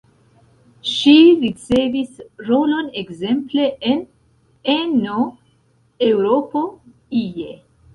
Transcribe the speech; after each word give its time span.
Ŝi 0.91 1.13
ricevis 1.43 2.15
rolon 2.49 2.91
ekzemple 3.03 3.69
en 3.95 4.03
En 4.81 5.01
Eŭropo 6.13 6.69
ie. 7.27 7.51